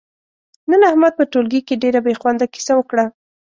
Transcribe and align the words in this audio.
نن 0.69 0.81
احمد 0.89 1.13
په 1.19 1.23
ټولگي 1.33 1.61
کې 1.67 1.81
ډېره 1.83 1.99
بې 2.05 2.13
خونده 2.21 2.45
کیسه 2.53 2.73
وکړه، 2.75 3.05